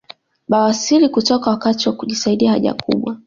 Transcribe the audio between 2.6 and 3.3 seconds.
kubwa